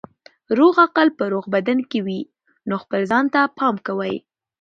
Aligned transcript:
روغ 0.57 0.75
عقل 0.85 1.07
په 1.17 1.23
روغ 1.33 1.45
بدن 1.55 1.79
کې 1.89 1.99
وي 2.05 2.21
نو 2.67 2.75
خپل 2.83 3.01
ځان 3.11 3.25
ته 3.33 3.41
پام 3.57 3.75
کوئ. 3.87 4.15